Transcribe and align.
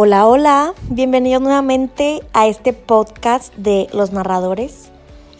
Hola, 0.00 0.28
hola, 0.28 0.74
bienvenidos 0.90 1.42
nuevamente 1.42 2.22
a 2.32 2.46
este 2.46 2.72
podcast 2.72 3.52
de 3.56 3.88
los 3.92 4.12
narradores. 4.12 4.90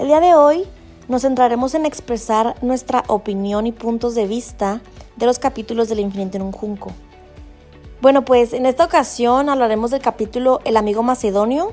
El 0.00 0.08
día 0.08 0.18
de 0.18 0.34
hoy 0.34 0.64
nos 1.06 1.22
centraremos 1.22 1.76
en 1.76 1.86
expresar 1.86 2.56
nuestra 2.60 3.04
opinión 3.06 3.68
y 3.68 3.72
puntos 3.72 4.16
de 4.16 4.26
vista 4.26 4.80
de 5.14 5.26
los 5.26 5.38
capítulos 5.38 5.88
del 5.88 6.00
infinito 6.00 6.38
en 6.38 6.42
un 6.42 6.50
junco. 6.50 6.90
Bueno, 8.00 8.24
pues 8.24 8.52
en 8.52 8.66
esta 8.66 8.84
ocasión 8.84 9.48
hablaremos 9.48 9.92
del 9.92 10.02
capítulo 10.02 10.58
El 10.64 10.76
amigo 10.76 11.04
macedonio. 11.04 11.72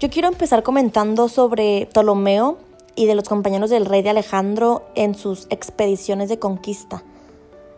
Yo 0.00 0.10
quiero 0.10 0.26
empezar 0.26 0.64
comentando 0.64 1.28
sobre 1.28 1.86
Ptolomeo 1.92 2.58
y 2.96 3.06
de 3.06 3.14
los 3.14 3.28
compañeros 3.28 3.70
del 3.70 3.86
rey 3.86 4.02
de 4.02 4.10
Alejandro 4.10 4.88
en 4.96 5.14
sus 5.14 5.46
expediciones 5.48 6.28
de 6.28 6.40
conquista. 6.40 7.04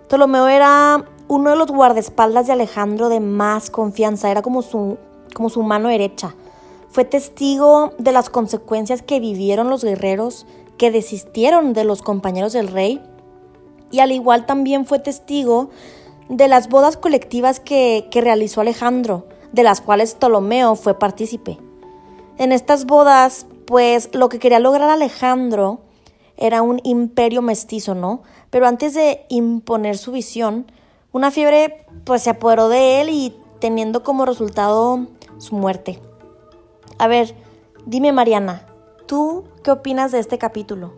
Ptolomeo 0.09 0.49
era 0.49 1.05
uno 1.29 1.51
de 1.51 1.57
los 1.57 1.71
guardaespaldas 1.71 2.47
de 2.47 2.55
Alejandro 2.55 3.11
de 3.11 3.21
más 3.21 3.69
confianza, 3.69 4.31
era 4.31 4.41
como 4.41 4.63
su, 4.63 4.97
como 5.35 5.51
su 5.51 5.63
mano 5.63 5.91
derecha. 5.91 6.35
Fue 6.89 7.05
testigo 7.05 7.93
de 7.99 8.13
las 8.13 8.31
consecuencias 8.31 9.03
que 9.03 9.21
vivieron 9.21 9.69
los 9.69 9.85
guerreros 9.85 10.47
que 10.79 10.91
desistieron 10.91 11.75
de 11.75 11.85
los 11.85 12.01
compañeros 12.01 12.55
del 12.55 12.69
rey 12.69 13.03
y 13.91 14.01
al 14.01 14.13
igual 14.13 14.47
también 14.47 14.87
fue 14.87 14.99
testigo 14.99 15.69
de 16.31 16.49
las 16.49 16.71
bodas 16.71 16.97
colectivas 16.97 17.61
que, 17.61 18.09
que 18.11 18.23
realizó 18.23 18.63
Alejandro, 18.63 19.27
de 19.53 19.63
las 19.63 19.83
cuales 19.83 20.15
Ptolomeo 20.15 20.75
fue 20.75 20.99
partícipe. 20.99 21.59
En 22.39 22.53
estas 22.53 22.87
bodas, 22.87 23.47
pues 23.67 24.09
lo 24.15 24.31
que 24.31 24.39
quería 24.39 24.59
lograr 24.59 24.89
Alejandro 24.89 25.81
era 26.39 26.63
un 26.63 26.81
imperio 26.85 27.43
mestizo, 27.43 27.95
¿no? 27.95 28.23
Pero 28.51 28.67
antes 28.67 28.95
de 28.95 29.27
imponer 29.29 29.99
su 29.99 30.13
visión, 30.13 30.71
una 31.13 31.31
fiebre 31.31 31.85
pues 32.05 32.23
se 32.23 32.31
apoderó 32.31 32.69
de 32.69 33.01
él 33.01 33.09
y 33.11 33.37
teniendo 33.61 34.03
como 34.03 34.25
resultado 34.25 35.07
su 35.39 35.57
muerte. 35.57 36.01
A 36.99 37.09
ver, 37.09 37.35
dime 37.87 38.13
Mariana, 38.13 38.67
¿tú 39.07 39.45
qué 39.63 39.73
opinas 39.73 40.13
de 40.13 40.21
este 40.21 40.39
capítulo? 40.39 40.93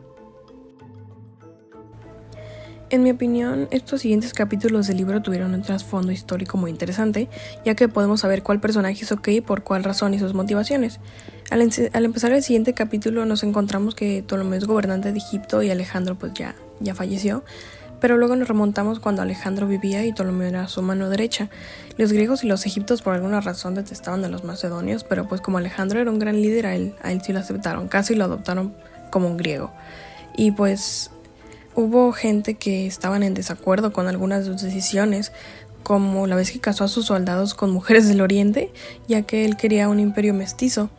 En 2.90 3.04
mi 3.04 3.12
opinión, 3.12 3.68
estos 3.70 4.00
siguientes 4.00 4.34
capítulos 4.34 4.88
del 4.88 4.96
libro 4.96 5.22
tuvieron 5.22 5.54
un 5.54 5.62
trasfondo 5.62 6.10
histórico 6.10 6.58
muy 6.58 6.72
interesante, 6.72 7.28
ya 7.64 7.76
que 7.76 7.86
podemos 7.86 8.20
saber 8.20 8.42
cuál 8.42 8.60
personaje 8.60 9.06
qué 9.22 9.32
y 9.32 9.40
por 9.40 9.62
cuál 9.62 9.84
razón 9.84 10.12
y 10.12 10.18
sus 10.18 10.34
motivaciones. 10.34 10.98
Al, 11.50 11.62
empezar 11.62 12.30
el 12.30 12.44
siguiente 12.44 12.74
capítulo 12.74 13.26
nos 13.26 13.42
encontramos 13.42 13.96
que 13.96 14.22
Ptolomeo 14.22 14.56
es 14.56 14.66
gobernante 14.66 15.10
de 15.10 15.18
Egipto 15.18 15.64
y 15.64 15.70
Alejandro 15.70 16.14
pues 16.14 16.32
ya, 16.32 16.54
ya 16.78 16.94
falleció, 16.94 17.42
pero 18.00 18.16
luego 18.16 18.36
nos 18.36 18.46
remontamos 18.46 19.00
cuando 19.00 19.22
Alejandro 19.22 19.66
vivía 19.66 20.06
y 20.06 20.12
Ptolomeo 20.12 20.46
era 20.46 20.68
su 20.68 20.80
mano 20.80 21.10
derecha. 21.10 21.50
Los 21.98 22.12
griegos 22.12 22.44
y 22.44 22.46
los 22.46 22.66
egiptos 22.66 23.02
por 23.02 23.14
alguna 23.14 23.40
razón 23.40 23.74
detestaban 23.74 24.24
a 24.24 24.28
los 24.28 24.44
macedonios, 24.44 25.02
pero 25.02 25.26
pues 25.26 25.40
como 25.40 25.58
Alejandro 25.58 25.98
era 25.98 26.12
un 26.12 26.20
gran 26.20 26.40
líder, 26.40 26.66
a 26.66 26.76
él, 26.76 26.94
él 27.02 27.20
sí 27.20 27.32
lo 27.32 27.40
aceptaron, 27.40 27.88
casi 27.88 28.14
lo 28.14 28.26
adoptaron 28.26 28.72
como 29.10 29.26
un 29.26 29.36
griego. 29.36 29.72
Y 30.36 30.52
pues 30.52 31.10
hubo 31.74 32.12
gente 32.12 32.54
que 32.54 32.86
estaban 32.86 33.24
en 33.24 33.34
desacuerdo 33.34 33.92
con 33.92 34.06
algunas 34.06 34.44
de 34.44 34.52
sus 34.52 34.62
decisiones, 34.62 35.32
como 35.82 36.28
la 36.28 36.36
vez 36.36 36.52
que 36.52 36.60
casó 36.60 36.84
a 36.84 36.88
sus 36.88 37.06
soldados 37.06 37.54
con 37.54 37.72
mujeres 37.72 38.06
del 38.06 38.20
oriente, 38.20 38.72
ya 39.08 39.22
que 39.22 39.44
él 39.44 39.56
quería 39.56 39.88
un 39.88 39.98
imperio 39.98 40.32
mestizo. 40.32 40.90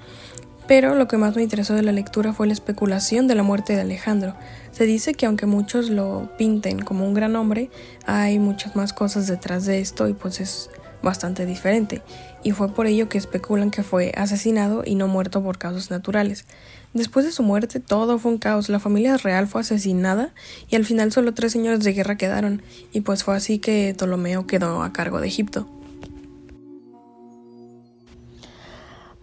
Pero 0.71 0.95
lo 0.95 1.05
que 1.09 1.17
más 1.17 1.35
me 1.35 1.43
interesó 1.43 1.73
de 1.73 1.81
la 1.81 1.91
lectura 1.91 2.31
fue 2.31 2.47
la 2.47 2.53
especulación 2.53 3.27
de 3.27 3.35
la 3.35 3.43
muerte 3.43 3.75
de 3.75 3.81
Alejandro. 3.81 4.37
Se 4.71 4.85
dice 4.85 5.13
que 5.13 5.25
aunque 5.25 5.45
muchos 5.45 5.89
lo 5.89 6.31
pinten 6.37 6.79
como 6.79 7.05
un 7.05 7.13
gran 7.13 7.35
hombre, 7.35 7.69
hay 8.05 8.39
muchas 8.39 8.73
más 8.73 8.93
cosas 8.93 9.27
detrás 9.27 9.65
de 9.65 9.81
esto 9.81 10.07
y 10.07 10.13
pues 10.13 10.39
es 10.39 10.69
bastante 11.03 11.45
diferente. 11.45 12.01
Y 12.41 12.51
fue 12.51 12.73
por 12.73 12.87
ello 12.87 13.09
que 13.09 13.17
especulan 13.17 13.69
que 13.69 13.83
fue 13.83 14.13
asesinado 14.15 14.83
y 14.85 14.95
no 14.95 15.09
muerto 15.09 15.43
por 15.43 15.57
causas 15.57 15.91
naturales. 15.91 16.45
Después 16.93 17.25
de 17.25 17.33
su 17.33 17.43
muerte 17.43 17.81
todo 17.81 18.17
fue 18.17 18.31
un 18.31 18.37
caos, 18.37 18.69
la 18.69 18.79
familia 18.79 19.17
real 19.17 19.47
fue 19.47 19.59
asesinada 19.59 20.33
y 20.69 20.77
al 20.77 20.85
final 20.85 21.11
solo 21.11 21.33
tres 21.33 21.51
señores 21.51 21.81
de 21.83 21.91
guerra 21.91 22.15
quedaron, 22.15 22.61
y 22.93 23.01
pues 23.01 23.25
fue 23.25 23.35
así 23.35 23.59
que 23.59 23.93
Ptolomeo 23.97 24.47
quedó 24.47 24.83
a 24.83 24.93
cargo 24.93 25.19
de 25.19 25.27
Egipto. 25.27 25.67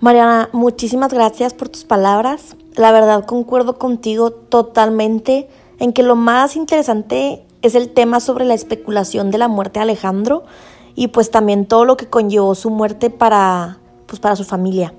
Mariana, 0.00 0.48
muchísimas 0.53 1.12
gracias 1.12 1.54
por 1.54 1.69
tus 1.69 1.84
palabras. 1.84 2.56
La 2.76 2.92
verdad 2.92 3.26
concuerdo 3.26 3.78
contigo 3.78 4.31
totalmente 4.31 5.48
en 5.81 5.92
que 5.92 6.04
lo 6.04 6.14
más 6.14 6.54
interesante 6.54 7.44
es 7.62 7.75
el 7.75 7.91
tema 7.91 8.20
sobre 8.20 8.44
la 8.44 8.54
especulación 8.54 9.32
de 9.32 9.38
la 9.38 9.48
muerte 9.48 9.81
de 9.81 9.84
Alejandro 9.84 10.44
y 10.94 11.09
pues 11.09 11.32
también 11.32 11.66
todo 11.66 11.84
lo 11.84 11.97
que 11.97 12.06
conllevó 12.06 12.54
su 12.54 12.70
muerte 12.70 13.10
para 13.10 13.78
pues 14.06 14.20
para 14.20 14.36
su 14.36 14.44
familia. 14.44 14.94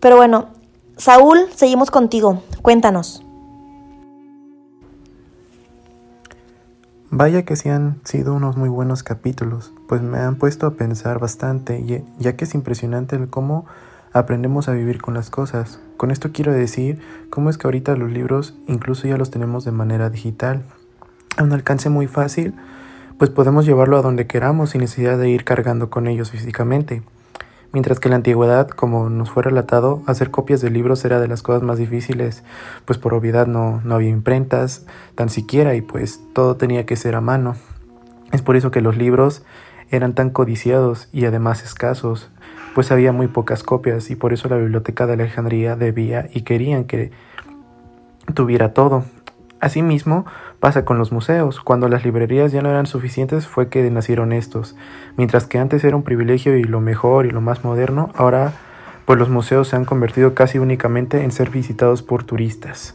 Pero 0.00 0.16
bueno, 0.16 0.46
Saúl, 0.96 1.40
seguimos 1.54 1.90
contigo. 1.90 2.42
Cuéntanos. 2.62 3.22
Vaya 7.10 7.44
que 7.44 7.56
sí 7.56 7.68
han 7.68 8.00
sido 8.04 8.34
unos 8.34 8.56
muy 8.56 8.68
buenos 8.70 9.02
capítulos, 9.02 9.72
pues 9.86 10.02
me 10.02 10.18
han 10.18 10.36
puesto 10.36 10.66
a 10.66 10.74
pensar 10.74 11.18
bastante, 11.18 12.04
ya 12.18 12.36
que 12.36 12.44
es 12.44 12.54
impresionante 12.54 13.16
el 13.16 13.30
cómo 13.30 13.66
aprendemos 14.12 14.68
a 14.68 14.72
vivir 14.72 15.00
con 15.00 15.14
las 15.14 15.30
cosas. 15.30 15.80
Con 15.96 16.10
esto 16.10 16.30
quiero 16.32 16.52
decir 16.52 17.00
cómo 17.30 17.50
es 17.50 17.58
que 17.58 17.66
ahorita 17.66 17.96
los 17.96 18.10
libros 18.10 18.54
incluso 18.66 19.08
ya 19.08 19.16
los 19.16 19.30
tenemos 19.30 19.64
de 19.64 19.72
manera 19.72 20.10
digital. 20.10 20.62
A 21.36 21.42
un 21.42 21.52
alcance 21.52 21.88
muy 21.88 22.06
fácil, 22.06 22.54
pues 23.18 23.30
podemos 23.30 23.66
llevarlo 23.66 23.98
a 23.98 24.02
donde 24.02 24.26
queramos 24.26 24.70
sin 24.70 24.80
necesidad 24.80 25.18
de 25.18 25.28
ir 25.28 25.44
cargando 25.44 25.90
con 25.90 26.06
ellos 26.06 26.30
físicamente. 26.30 27.02
Mientras 27.72 28.00
que 28.00 28.08
en 28.08 28.10
la 28.10 28.16
antigüedad, 28.16 28.68
como 28.68 29.10
nos 29.10 29.30
fue 29.30 29.42
relatado, 29.42 30.02
hacer 30.06 30.30
copias 30.30 30.62
de 30.62 30.70
libros 30.70 31.04
era 31.04 31.20
de 31.20 31.28
las 31.28 31.42
cosas 31.42 31.62
más 31.62 31.76
difíciles, 31.76 32.42
pues 32.86 32.98
por 32.98 33.12
obviedad 33.12 33.46
no, 33.46 33.82
no 33.84 33.94
había 33.94 34.08
imprentas, 34.08 34.86
tan 35.14 35.28
siquiera, 35.28 35.74
y 35.74 35.82
pues 35.82 36.20
todo 36.32 36.56
tenía 36.56 36.86
que 36.86 36.96
ser 36.96 37.14
a 37.14 37.20
mano. 37.20 37.56
Es 38.32 38.40
por 38.40 38.56
eso 38.56 38.70
que 38.70 38.80
los 38.80 38.96
libros 38.96 39.42
eran 39.90 40.14
tan 40.14 40.30
codiciados 40.30 41.08
y 41.12 41.26
además 41.26 41.62
escasos, 41.62 42.30
pues 42.78 42.92
había 42.92 43.10
muy 43.10 43.26
pocas 43.26 43.64
copias 43.64 44.08
y 44.08 44.14
por 44.14 44.32
eso 44.32 44.48
la 44.48 44.56
biblioteca 44.56 45.08
de 45.08 45.14
Alejandría 45.14 45.74
debía 45.74 46.28
y 46.32 46.42
querían 46.42 46.84
que 46.84 47.10
tuviera 48.34 48.72
todo. 48.72 49.02
Asimismo, 49.58 50.26
pasa 50.60 50.84
con 50.84 50.96
los 50.96 51.10
museos. 51.10 51.58
Cuando 51.58 51.88
las 51.88 52.04
librerías 52.04 52.52
ya 52.52 52.62
no 52.62 52.70
eran 52.70 52.86
suficientes 52.86 53.48
fue 53.48 53.68
que 53.68 53.90
nacieron 53.90 54.32
estos. 54.32 54.76
Mientras 55.16 55.48
que 55.48 55.58
antes 55.58 55.82
era 55.82 55.96
un 55.96 56.04
privilegio 56.04 56.56
y 56.56 56.62
lo 56.62 56.80
mejor 56.80 57.26
y 57.26 57.32
lo 57.32 57.40
más 57.40 57.64
moderno, 57.64 58.12
ahora 58.14 58.52
pues 59.06 59.18
los 59.18 59.28
museos 59.28 59.66
se 59.66 59.74
han 59.74 59.84
convertido 59.84 60.34
casi 60.34 60.60
únicamente 60.60 61.24
en 61.24 61.32
ser 61.32 61.50
visitados 61.50 62.04
por 62.04 62.22
turistas. 62.22 62.94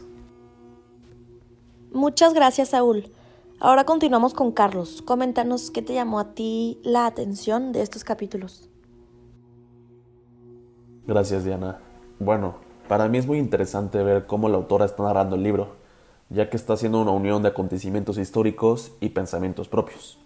Muchas 1.92 2.32
gracias, 2.32 2.70
Saúl. 2.70 3.12
Ahora 3.60 3.84
continuamos 3.84 4.32
con 4.32 4.50
Carlos. 4.50 5.02
Coméntanos 5.02 5.70
qué 5.70 5.82
te 5.82 5.92
llamó 5.92 6.20
a 6.20 6.32
ti 6.32 6.80
la 6.84 7.04
atención 7.04 7.72
de 7.72 7.82
estos 7.82 8.02
capítulos. 8.02 8.70
Gracias, 11.06 11.44
Diana. 11.44 11.80
Bueno, 12.18 12.54
para 12.88 13.08
mí 13.08 13.18
es 13.18 13.26
muy 13.26 13.38
interesante 13.38 14.02
ver 14.02 14.26
cómo 14.26 14.48
la 14.48 14.56
autora 14.56 14.86
está 14.86 15.02
narrando 15.02 15.36
el 15.36 15.42
libro, 15.42 15.74
ya 16.30 16.48
que 16.48 16.56
está 16.56 16.72
haciendo 16.72 17.02
una 17.02 17.10
unión 17.10 17.42
de 17.42 17.48
acontecimientos 17.48 18.16
históricos 18.16 18.92
y 19.00 19.10
pensamientos 19.10 19.68
propios, 19.68 20.18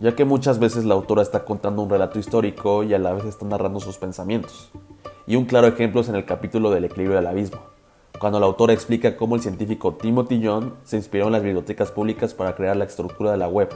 ya 0.00 0.16
que 0.16 0.24
muchas 0.24 0.58
veces 0.58 0.84
la 0.84 0.94
autora 0.94 1.22
está 1.22 1.44
contando 1.44 1.82
un 1.82 1.90
relato 1.90 2.18
histórico 2.18 2.82
y 2.82 2.92
a 2.92 2.98
la 2.98 3.12
vez 3.12 3.24
está 3.24 3.46
narrando 3.46 3.78
sus 3.78 3.98
pensamientos. 3.98 4.72
Y 5.28 5.36
un 5.36 5.44
claro 5.44 5.68
ejemplo 5.68 6.00
es 6.00 6.08
en 6.08 6.16
el 6.16 6.24
capítulo 6.24 6.70
del 6.70 6.86
equilibrio 6.86 7.14
del 7.14 7.28
abismo, 7.28 7.60
cuando 8.18 8.40
la 8.40 8.46
autora 8.46 8.72
explica 8.72 9.16
cómo 9.16 9.36
el 9.36 9.42
científico 9.42 9.94
Timothy 9.94 10.40
Young 10.40 10.72
se 10.82 10.96
inspiró 10.96 11.26
en 11.26 11.32
las 11.34 11.42
bibliotecas 11.44 11.92
públicas 11.92 12.34
para 12.34 12.56
crear 12.56 12.76
la 12.76 12.84
estructura 12.84 13.30
de 13.30 13.36
la 13.36 13.46
web. 13.46 13.72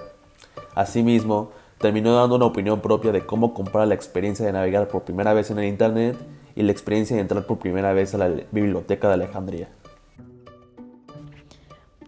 Asimismo, 0.75 1.50
terminó 1.78 2.16
dando 2.16 2.34
una 2.34 2.47
opinión 2.47 2.81
propia 2.81 3.12
de 3.12 3.25
cómo 3.25 3.55
compara 3.55 3.87
la 3.87 3.94
experiencia 3.94 4.44
de 4.44 4.53
navegar 4.53 4.89
por 4.89 5.03
primera 5.03 5.33
vez 5.33 5.53
en 5.53 5.60
el 5.60 5.66
Internet 5.66 6.16
y 6.55 6.63
la 6.63 6.73
experiencia 6.73 7.17
de 7.17 7.23
entrar 7.23 7.47
por 7.47 7.59
primera 7.59 7.93
vez 7.93 8.15
a 8.15 8.19
la 8.19 8.29
biblioteca 8.51 9.09
de 9.09 9.15
Alejandría. 9.15 9.69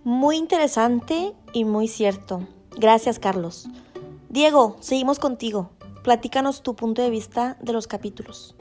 Muy 0.05 0.37
interesante 0.37 1.33
y 1.53 1.65
muy 1.65 1.87
cierto. 1.87 2.47
Gracias, 2.77 3.19
Carlos. 3.19 3.69
Diego, 4.29 4.77
seguimos 4.81 5.19
contigo. 5.19 5.71
Platícanos 6.03 6.63
tu 6.63 6.75
punto 6.75 7.03
de 7.03 7.11
vista 7.11 7.57
de 7.63 7.73
los 7.73 7.87
capítulos. 7.87 8.57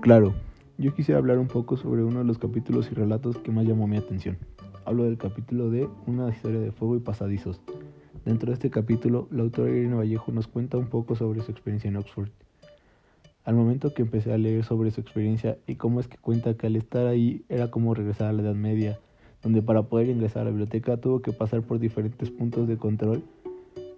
Claro, 0.00 0.34
yo 0.78 0.94
quisiera 0.94 1.18
hablar 1.18 1.38
un 1.38 1.46
poco 1.46 1.76
sobre 1.76 2.02
uno 2.02 2.20
de 2.20 2.24
los 2.24 2.38
capítulos 2.38 2.88
y 2.90 2.94
relatos 2.94 3.36
que 3.38 3.52
más 3.52 3.64
llamó 3.66 3.86
mi 3.86 3.98
atención. 3.98 4.38
Hablo 4.84 5.04
del 5.04 5.18
capítulo 5.18 5.70
de 5.70 5.88
Una 6.06 6.30
historia 6.30 6.58
de 6.58 6.72
fuego 6.72 6.96
y 6.96 7.00
pasadizos. 7.00 7.60
Dentro 8.24 8.48
de 8.48 8.54
este 8.54 8.70
capítulo, 8.70 9.28
la 9.30 9.42
autora 9.42 9.70
Irene 9.70 9.94
Vallejo 9.94 10.32
nos 10.32 10.48
cuenta 10.48 10.78
un 10.78 10.88
poco 10.88 11.14
sobre 11.14 11.42
su 11.42 11.52
experiencia 11.52 11.88
en 11.88 11.96
Oxford 11.96 12.30
al 13.44 13.54
momento 13.54 13.94
que 13.94 14.02
empecé 14.02 14.32
a 14.32 14.38
leer 14.38 14.64
sobre 14.64 14.90
su 14.90 15.00
experiencia 15.00 15.56
y 15.66 15.76
cómo 15.76 16.00
es 16.00 16.08
que 16.08 16.18
cuenta 16.18 16.54
que 16.54 16.66
al 16.66 16.76
estar 16.76 17.06
ahí 17.06 17.42
era 17.48 17.70
como 17.70 17.94
regresar 17.94 18.28
a 18.28 18.32
la 18.32 18.42
Edad 18.42 18.54
Media, 18.54 18.98
donde 19.42 19.62
para 19.62 19.82
poder 19.82 20.08
ingresar 20.08 20.42
a 20.42 20.44
la 20.44 20.50
biblioteca 20.50 20.98
tuvo 20.98 21.20
que 21.20 21.32
pasar 21.32 21.62
por 21.62 21.78
diferentes 21.78 22.30
puntos 22.30 22.68
de 22.68 22.76
control 22.76 23.22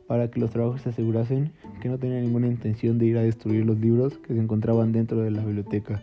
para 0.06 0.30
que 0.30 0.40
los 0.40 0.50
trabajadores 0.50 0.82
se 0.82 0.90
asegurasen 0.90 1.52
que 1.80 1.88
no 1.88 1.98
tenían 1.98 2.22
ninguna 2.22 2.46
intención 2.46 2.98
de 2.98 3.06
ir 3.06 3.16
a 3.18 3.22
destruir 3.22 3.64
los 3.64 3.78
libros 3.78 4.18
que 4.18 4.34
se 4.34 4.40
encontraban 4.40 4.92
dentro 4.92 5.20
de 5.20 5.30
la 5.30 5.44
biblioteca. 5.44 6.02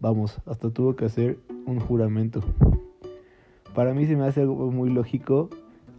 Vamos, 0.00 0.36
hasta 0.46 0.70
tuvo 0.70 0.94
que 0.96 1.06
hacer 1.06 1.38
un 1.66 1.80
juramento. 1.80 2.42
Para 3.74 3.94
mí 3.94 4.06
se 4.06 4.16
me 4.16 4.24
hace 4.24 4.42
algo 4.42 4.70
muy 4.70 4.90
lógico 4.90 5.50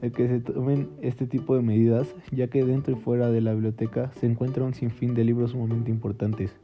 el 0.02 0.12
que 0.12 0.28
se 0.28 0.40
tomen 0.40 0.90
este 1.02 1.28
tipo 1.28 1.56
de 1.56 1.62
medidas, 1.62 2.08
ya 2.32 2.48
que 2.48 2.64
dentro 2.64 2.94
y 2.94 3.00
fuera 3.00 3.30
de 3.30 3.42
la 3.42 3.54
biblioteca 3.54 4.12
se 4.20 4.28
encuentra 4.28 4.64
un 4.64 4.74
sinfín 4.74 5.14
de 5.14 5.26
libros 5.26 5.52
sumamente 5.52 5.92
importantes, 5.92 6.56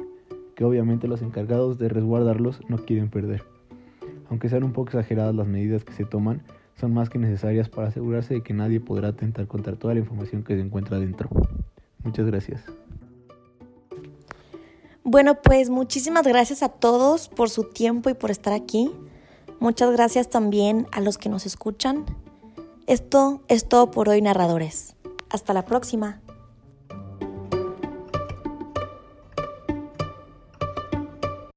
que 0.56 0.64
obviamente 0.64 1.08
los 1.08 1.22
encargados 1.22 1.78
de 1.78 1.90
resguardarlos 1.90 2.62
no 2.70 2.78
quieren 2.78 3.10
perder. 3.10 3.44
Aunque 4.30 4.50
sean 4.50 4.64
un 4.64 4.74
poco 4.74 4.90
exageradas 4.90 5.36
las 5.36 5.48
medidas 5.48 5.84
que 5.84 5.94
se 5.94 6.06
toman, 6.06 6.42
son 6.80 6.94
más 6.94 7.10
que 7.10 7.20
necesarias 7.20 7.70
para 7.70 7.88
asegurarse 7.88 8.34
de 8.34 8.42
que 8.42 8.54
nadie 8.54 8.80
podrá 8.80 9.10
atentar 9.10 9.48
contra 9.48 9.76
toda 9.76 9.94
la 9.94 10.00
información 10.00 10.44
que 10.44 10.56
se 10.56 10.62
encuentra 10.62 11.00
dentro. 11.00 11.30
Muchas 12.04 12.26
gracias. 12.26 12.64
Bueno, 15.04 15.36
pues 15.42 15.70
muchísimas 15.70 16.26
gracias 16.26 16.64
a 16.64 16.70
todos 16.70 17.30
por 17.30 17.50
su 17.50 17.66
tiempo 17.66 18.10
y 18.10 18.16
por 18.16 18.32
estar 18.32 18.54
aquí. 18.54 18.92
Muchas 19.60 19.92
gracias 19.92 20.30
también 20.30 20.88
a 20.92 21.00
los 21.00 21.18
que 21.18 21.30
nos 21.30 21.46
escuchan. 21.46 22.06
Esto 22.88 23.42
es 23.48 23.70
todo 23.70 23.92
por 23.92 24.10
hoy, 24.10 24.22
narradores. 24.22 24.96
Hasta 25.30 25.54
la 25.54 25.66
próxima. 25.66 26.22